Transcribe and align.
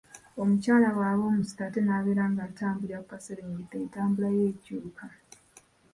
Omukyala 0.41 0.87
bw’aba 0.95 1.23
omuzito 1.31 1.61
ate 1.67 1.79
n’abeera 1.83 2.23
ng’atambulira 2.31 2.97
ku 3.01 3.07
kaserengeto, 3.11 3.73
entambula 3.81 4.29
ye 4.37 4.43
ekyuka. 4.51 5.05